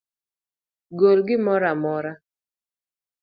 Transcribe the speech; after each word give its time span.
Gol 0.99 1.19
gimoro 1.27 1.65
amora 1.73 2.11